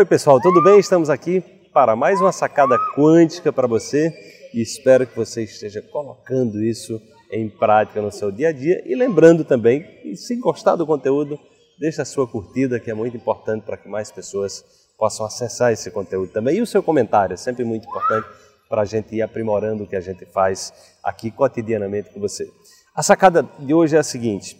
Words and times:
Oi, 0.00 0.06
pessoal, 0.06 0.40
tudo 0.40 0.62
bem? 0.62 0.78
Estamos 0.78 1.10
aqui 1.10 1.42
para 1.74 1.94
mais 1.94 2.18
uma 2.22 2.32
sacada 2.32 2.74
quântica 2.96 3.52
para 3.52 3.66
você 3.66 4.10
e 4.54 4.62
espero 4.62 5.06
que 5.06 5.14
você 5.14 5.42
esteja 5.42 5.82
colocando 5.82 6.64
isso 6.64 6.98
em 7.30 7.50
prática 7.50 8.00
no 8.00 8.10
seu 8.10 8.32
dia 8.32 8.48
a 8.48 8.52
dia 8.52 8.82
e 8.86 8.94
lembrando 8.94 9.44
também 9.44 9.82
que 9.82 10.16
se 10.16 10.36
gostar 10.36 10.76
do 10.76 10.86
conteúdo, 10.86 11.38
deixa 11.78 12.00
a 12.00 12.06
sua 12.06 12.26
curtida 12.26 12.80
que 12.80 12.90
é 12.90 12.94
muito 12.94 13.14
importante 13.14 13.62
para 13.62 13.76
que 13.76 13.90
mais 13.90 14.10
pessoas 14.10 14.64
possam 14.96 15.26
acessar 15.26 15.70
esse 15.70 15.90
conteúdo 15.90 16.32
também 16.32 16.56
e 16.56 16.62
o 16.62 16.66
seu 16.66 16.82
comentário 16.82 17.34
é 17.34 17.36
sempre 17.36 17.62
muito 17.62 17.86
importante 17.86 18.26
para 18.70 18.80
a 18.80 18.86
gente 18.86 19.14
ir 19.14 19.20
aprimorando 19.20 19.84
o 19.84 19.86
que 19.86 19.96
a 19.96 20.00
gente 20.00 20.24
faz 20.24 20.72
aqui 21.04 21.30
cotidianamente 21.30 22.08
com 22.08 22.18
você. 22.20 22.50
A 22.96 23.02
sacada 23.02 23.46
de 23.58 23.74
hoje 23.74 23.96
é 23.96 23.98
a 23.98 24.02
seguinte: 24.02 24.56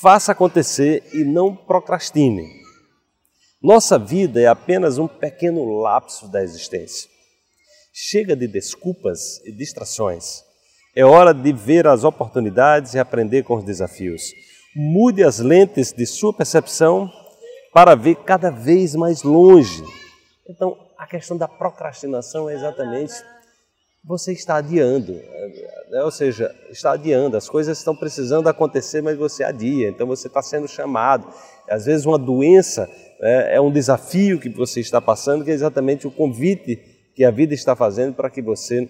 faça 0.00 0.32
acontecer 0.32 1.02
e 1.12 1.24
não 1.24 1.54
procrastine. 1.54 2.61
Nossa 3.62 3.96
vida 3.96 4.40
é 4.40 4.46
apenas 4.46 4.98
um 4.98 5.06
pequeno 5.06 5.64
lapso 5.78 6.26
da 6.26 6.42
existência. 6.42 7.08
Chega 7.92 8.34
de 8.34 8.48
desculpas 8.48 9.38
e 9.44 9.52
distrações. 9.52 10.42
É 10.96 11.04
hora 11.04 11.32
de 11.32 11.52
ver 11.52 11.86
as 11.86 12.02
oportunidades 12.02 12.94
e 12.94 12.98
aprender 12.98 13.44
com 13.44 13.54
os 13.54 13.64
desafios. 13.64 14.22
Mude 14.74 15.22
as 15.22 15.38
lentes 15.38 15.92
de 15.92 16.04
sua 16.06 16.34
percepção 16.34 17.08
para 17.72 17.94
ver 17.94 18.16
cada 18.16 18.50
vez 18.50 18.96
mais 18.96 19.22
longe. 19.22 19.84
Então, 20.48 20.76
a 20.98 21.06
questão 21.06 21.36
da 21.36 21.46
procrastinação 21.46 22.50
é 22.50 22.54
exatamente 22.54 23.14
você 24.04 24.32
está 24.32 24.56
adiando, 24.56 25.12
né? 25.12 26.02
ou 26.02 26.10
seja, 26.10 26.52
está 26.70 26.92
adiando, 26.92 27.36
as 27.36 27.48
coisas 27.48 27.78
estão 27.78 27.94
precisando 27.94 28.48
acontecer, 28.48 29.00
mas 29.00 29.16
você 29.16 29.44
adia, 29.44 29.88
então 29.88 30.06
você 30.06 30.26
está 30.26 30.42
sendo 30.42 30.66
chamado. 30.66 31.28
Às 31.68 31.86
vezes, 31.86 32.04
uma 32.04 32.18
doença 32.18 32.88
né, 33.20 33.54
é 33.54 33.60
um 33.60 33.70
desafio 33.70 34.40
que 34.40 34.48
você 34.48 34.80
está 34.80 35.00
passando, 35.00 35.44
que 35.44 35.50
é 35.50 35.54
exatamente 35.54 36.06
o 36.06 36.10
convite 36.10 36.76
que 37.14 37.24
a 37.24 37.30
vida 37.30 37.54
está 37.54 37.76
fazendo 37.76 38.14
para 38.14 38.28
que 38.28 38.42
você 38.42 38.88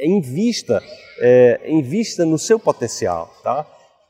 invista, 0.00 0.82
é, 1.20 1.60
invista 1.70 2.24
no 2.24 2.38
seu 2.38 2.58
potencial, 2.58 3.30
tá? 3.42 3.66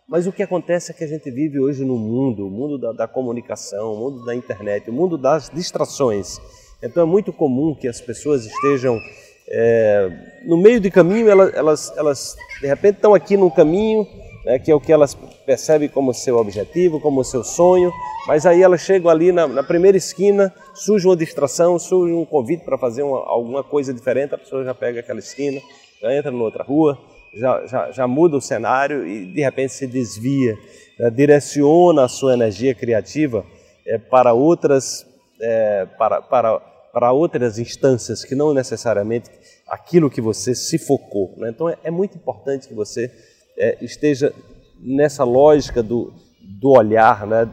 Mas 0.09 0.27
o 0.27 0.33
que 0.33 0.43
acontece 0.43 0.93
é 0.93 0.95
que 0.95 1.03
a 1.03 1.09
gente 1.09 1.29
vive 1.31 1.59
hoje 1.59 1.85
no 1.85 1.99
mundo, 1.99 2.47
o 2.47 2.51
mundo 2.51 2.79
da, 2.79 2.93
da 2.93 3.09
comunicação, 3.09 3.93
o 3.93 3.99
mundo 3.99 4.25
da 4.25 4.35
internet, 4.35 4.89
o 4.89 4.93
mundo 4.93 5.19
das 5.19 5.51
distrações. 5.51 6.39
Então 6.81 7.03
é 7.03 7.07
muito 7.07 7.33
comum 7.33 7.75
que 7.75 7.89
as 7.89 8.01
pessoas 8.01 8.47
estejam 8.47 9.01
é, 9.49 10.11
no 10.45 10.57
meio 10.57 10.81
de 10.81 10.91
caminho, 10.91 11.29
elas, 11.29 11.55
elas, 11.55 11.93
elas 11.97 12.37
de 12.61 12.67
repente 12.67 12.97
estão 12.97 13.15
aqui 13.15 13.37
num 13.37 13.51
caminho, 13.51 14.07
né, 14.45 14.59
que 14.59 14.71
é 14.71 14.75
o 14.75 14.81
que 14.81 14.93
elas 14.93 15.15
percebem 15.45 15.89
como 15.89 16.13
seu 16.13 16.37
objetivo, 16.37 17.01
como 17.01 17.23
seu 17.25 17.45
sonho, 17.45 17.93
mas 18.27 18.45
aí 18.47 18.63
elas 18.63 18.81
chegam 18.81 19.11
ali 19.11 19.33
na, 19.33 19.47
na 19.47 19.63
primeira 19.63 19.97
esquina, 19.97 20.53
surge 20.75 21.07
uma 21.07 21.17
distração, 21.17 21.79
surge 21.79 22.13
um 22.13 22.25
convite 22.25 22.65
para 22.65 22.77
fazer 22.77 23.03
uma, 23.03 23.19
alguma 23.19 23.63
coisa 23.63 23.93
diferente, 23.95 24.35
a 24.35 24.39
pessoa 24.39 24.65
já 24.65 24.75
pega 24.75 25.01
aquela 25.01 25.19
esquina, 25.19 25.61
já 26.01 26.15
entra 26.15 26.33
em 26.33 26.41
outra 26.41 26.65
rua, 26.65 26.99
já, 27.35 27.67
já, 27.67 27.91
já 27.91 28.07
muda 28.07 28.37
o 28.37 28.41
cenário 28.41 29.07
e 29.07 29.27
de 29.27 29.43
repente 29.43 29.73
se 29.73 29.87
desvia, 29.87 30.57
né, 30.99 31.11
direciona 31.11 32.05
a 32.05 32.09
sua 32.09 32.35
energia 32.35 32.75
criativa 32.75 33.45
é, 33.87 33.99
para 33.99 34.33
outras, 34.33 35.07
é, 35.41 35.87
para, 35.99 36.21
para 36.21 36.61
para 36.97 37.13
outras 37.13 37.59
instâncias 37.59 38.25
que 38.25 38.35
não 38.35 38.55
necessariamente 38.55 39.29
aquilo 39.69 40.09
que 40.09 40.19
você 40.19 40.55
se 40.55 40.79
focou. 40.79 41.35
Né? 41.37 41.51
Então 41.51 41.69
é, 41.69 41.77
é, 41.85 41.91
muito 41.91 42.17
importante 42.17 42.67
que 42.67 42.73
você 42.73 43.13
é, 43.55 43.77
esteja 43.85 44.33
nessa 44.81 45.23
lógica 45.23 45.83
do, 45.83 46.15
do 46.41 46.71
olhar, 46.71 47.27
né? 47.27 47.47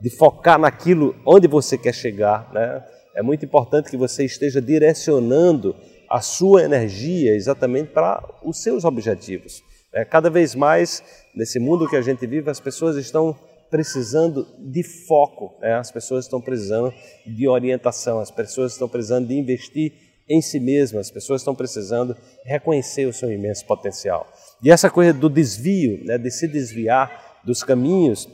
de 0.00 0.10
focar 0.10 0.60
naquilo 0.60 1.16
onde 1.26 1.48
você 1.48 1.76
quer 1.76 1.92
chegar. 1.92 2.48
Né? 2.54 2.84
É 3.16 3.20
muito 3.20 3.44
importante 3.44 3.90
que 3.90 3.96
você 3.96 4.24
esteja 4.24 4.62
direcionando 4.62 5.74
a 6.08 6.20
sua 6.20 6.62
energia 6.62 7.34
exatamente 7.34 7.88
para 7.88 8.22
os 8.44 8.62
seus 8.62 8.84
objetivos. 8.84 9.60
É, 9.92 10.04
cada 10.04 10.30
vez 10.30 10.54
mais, 10.54 11.02
nesse 11.34 11.58
mundo 11.58 11.88
que 11.88 11.96
a 11.96 12.02
gente 12.02 12.24
vive, 12.28 12.48
as 12.48 12.60
pessoas 12.60 12.94
estão 12.94 13.36
precisando 13.74 14.46
de 14.60 14.84
foco, 14.84 15.52
né? 15.60 15.74
as 15.74 15.90
pessoas 15.90 16.26
estão 16.26 16.40
precisando 16.40 16.94
de 17.26 17.48
orientação, 17.48 18.20
as 18.20 18.30
pessoas 18.30 18.70
estão 18.70 18.88
precisando 18.88 19.26
de 19.26 19.34
investir 19.34 19.92
em 20.28 20.40
si 20.40 20.60
mesmas, 20.60 21.08
as 21.08 21.10
pessoas 21.10 21.40
estão 21.40 21.56
precisando 21.56 22.16
reconhecer 22.44 23.04
o 23.06 23.12
seu 23.12 23.32
imenso 23.32 23.66
potencial. 23.66 24.32
E 24.62 24.70
essa 24.70 24.88
coisa 24.88 25.12
do 25.12 25.28
desvio, 25.28 26.04
né? 26.04 26.16
de 26.16 26.30
se 26.30 26.46
desviar 26.46 27.40
dos 27.44 27.64
caminhos 27.64 28.28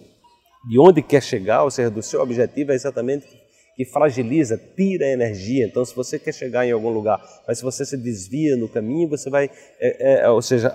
de 0.68 0.78
onde 0.78 1.00
quer 1.00 1.22
chegar, 1.22 1.64
ou 1.64 1.70
seja, 1.70 1.88
do 1.88 2.02
seu 2.02 2.20
objetivo, 2.20 2.72
é 2.72 2.74
exatamente 2.74 3.26
que 3.74 3.86
fragiliza, 3.86 4.60
tira 4.76 5.06
a 5.06 5.08
energia. 5.08 5.64
Então, 5.64 5.82
se 5.86 5.96
você 5.96 6.18
quer 6.18 6.34
chegar 6.34 6.66
em 6.66 6.70
algum 6.70 6.90
lugar, 6.90 7.18
mas 7.48 7.56
se 7.56 7.64
você 7.64 7.86
se 7.86 7.96
desvia 7.96 8.58
no 8.58 8.68
caminho, 8.68 9.08
você 9.08 9.30
vai, 9.30 9.50
é, 9.80 10.20
é, 10.20 10.28
ou 10.28 10.42
seja, 10.42 10.74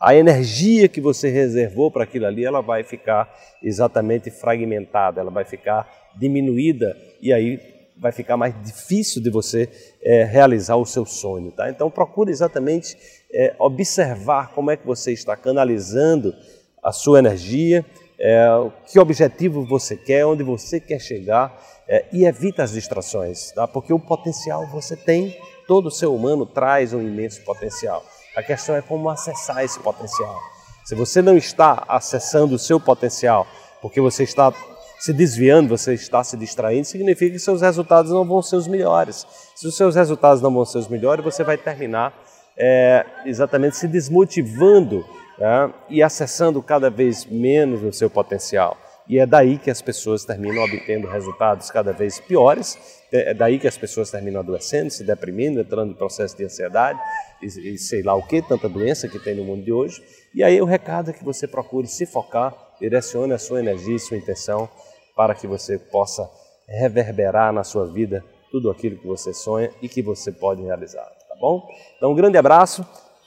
a 0.00 0.14
energia 0.14 0.88
que 0.88 1.00
você 1.00 1.28
reservou 1.30 1.90
para 1.90 2.04
aquilo 2.04 2.26
ali, 2.26 2.44
ela 2.44 2.60
vai 2.60 2.84
ficar 2.84 3.32
exatamente 3.62 4.30
fragmentada, 4.30 5.20
ela 5.20 5.30
vai 5.30 5.44
ficar 5.44 5.88
diminuída 6.16 6.96
e 7.20 7.32
aí 7.32 7.58
vai 7.98 8.12
ficar 8.12 8.36
mais 8.36 8.54
difícil 8.62 9.22
de 9.22 9.30
você 9.30 9.68
é, 10.02 10.24
realizar 10.24 10.76
o 10.76 10.84
seu 10.84 11.06
sonho, 11.06 11.50
tá? 11.50 11.70
Então 11.70 11.90
procure 11.90 12.30
exatamente 12.30 12.96
é, 13.32 13.54
observar 13.58 14.52
como 14.52 14.70
é 14.70 14.76
que 14.76 14.86
você 14.86 15.12
está 15.12 15.34
canalizando 15.34 16.34
a 16.82 16.92
sua 16.92 17.18
energia, 17.18 17.84
é, 18.18 18.48
que 18.86 18.98
objetivo 18.98 19.64
você 19.64 19.96
quer, 19.96 20.26
onde 20.26 20.42
você 20.42 20.78
quer 20.78 21.00
chegar 21.00 21.58
é, 21.88 22.04
e 22.12 22.26
evita 22.26 22.62
as 22.62 22.72
distrações, 22.72 23.50
tá? 23.52 23.66
Porque 23.66 23.92
o 23.92 23.98
potencial 23.98 24.66
você 24.66 24.94
tem, 24.94 25.34
todo 25.66 25.90
ser 25.90 26.06
humano 26.06 26.44
traz 26.44 26.92
um 26.92 27.00
imenso 27.00 27.42
potencial. 27.44 28.04
A 28.36 28.42
questão 28.42 28.76
é 28.76 28.82
como 28.82 29.08
acessar 29.08 29.64
esse 29.64 29.80
potencial. 29.80 30.38
Se 30.84 30.94
você 30.94 31.22
não 31.22 31.38
está 31.38 31.84
acessando 31.88 32.54
o 32.54 32.58
seu 32.58 32.78
potencial, 32.78 33.46
porque 33.80 33.98
você 33.98 34.24
está 34.24 34.52
se 34.98 35.12
desviando, 35.12 35.70
você 35.70 35.94
está 35.94 36.22
se 36.22 36.36
distraindo, 36.36 36.84
significa 36.84 37.32
que 37.32 37.38
seus 37.38 37.62
resultados 37.62 38.12
não 38.12 38.26
vão 38.26 38.42
ser 38.42 38.56
os 38.56 38.68
melhores. 38.68 39.26
Se 39.54 39.66
os 39.66 39.74
seus 39.74 39.96
resultados 39.96 40.42
não 40.42 40.52
vão 40.52 40.66
ser 40.66 40.76
os 40.78 40.86
melhores, 40.86 41.24
você 41.24 41.42
vai 41.42 41.56
terminar 41.56 42.12
é, 42.56 43.06
exatamente 43.24 43.78
se 43.78 43.88
desmotivando 43.88 45.02
né, 45.38 45.72
e 45.88 46.02
acessando 46.02 46.62
cada 46.62 46.90
vez 46.90 47.24
menos 47.24 47.82
o 47.82 47.90
seu 47.92 48.10
potencial. 48.10 48.76
E 49.08 49.18
é 49.18 49.26
daí 49.26 49.58
que 49.58 49.70
as 49.70 49.80
pessoas 49.80 50.24
terminam 50.24 50.64
obtendo 50.64 51.06
resultados 51.06 51.70
cada 51.70 51.92
vez 51.92 52.18
piores, 52.18 52.76
é, 53.12 53.30
é 53.30 53.34
daí 53.34 53.58
que 53.58 53.68
as 53.68 53.78
pessoas 53.78 54.10
terminam 54.10 54.40
adoecendo, 54.40 54.90
se 54.90 55.04
deprimindo, 55.04 55.60
entrando 55.60 55.92
em 55.92 55.94
processo 55.94 56.36
de 56.36 56.44
ansiedade 56.44 56.98
e, 57.40 57.46
e 57.74 57.78
sei 57.78 58.02
lá 58.02 58.14
o 58.14 58.22
que, 58.22 58.42
tanta 58.42 58.68
doença 58.68 59.08
que 59.08 59.18
tem 59.18 59.34
no 59.34 59.44
mundo 59.44 59.64
de 59.64 59.72
hoje. 59.72 60.02
E 60.34 60.42
aí 60.42 60.60
o 60.60 60.64
recado 60.64 61.10
é 61.10 61.12
que 61.12 61.24
você 61.24 61.46
procure 61.46 61.86
se 61.86 62.04
focar, 62.04 62.52
direcione 62.80 63.32
a 63.32 63.38
sua 63.38 63.60
energia 63.60 63.94
e 63.94 64.00
sua 64.00 64.16
intenção 64.16 64.68
para 65.14 65.34
que 65.34 65.46
você 65.46 65.78
possa 65.78 66.28
reverberar 66.68 67.52
na 67.52 67.62
sua 67.62 67.86
vida 67.86 68.24
tudo 68.50 68.70
aquilo 68.70 68.98
que 68.98 69.06
você 69.06 69.32
sonha 69.32 69.70
e 69.80 69.88
que 69.88 70.02
você 70.02 70.32
pode 70.32 70.62
realizar, 70.62 71.04
tá 71.28 71.36
bom? 71.40 71.66
Então 71.96 72.12
um 72.12 72.14
grande 72.14 72.36
abraço 72.36 72.84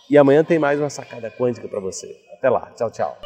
e 0.09 0.17
amanhã 0.17 0.43
tem 0.43 0.59
mais 0.59 0.79
uma 0.79 0.89
sacada 0.89 1.31
quântica 1.31 1.67
para 1.67 1.79
você. 1.79 2.19
Até 2.33 2.49
lá, 2.49 2.71
tchau, 2.75 2.91
tchau. 2.91 3.17